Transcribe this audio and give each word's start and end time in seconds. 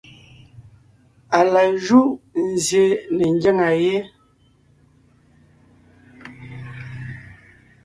Á 1.37 1.39
la 1.53 1.63
júʼ 1.85 2.09
nzsyè 2.51 2.87
ne 3.15 3.25
ńgyáŋa 3.33 3.69
yé, 3.83 3.95